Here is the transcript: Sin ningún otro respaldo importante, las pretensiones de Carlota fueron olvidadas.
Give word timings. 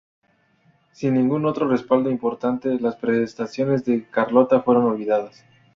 Sin 0.93 1.13
ningún 1.13 1.45
otro 1.45 1.67
respaldo 1.67 2.09
importante, 2.09 2.79
las 2.79 2.95
pretensiones 2.95 3.85
de 3.85 4.03
Carlota 4.09 4.61
fueron 4.63 4.85
olvidadas. 4.85 5.45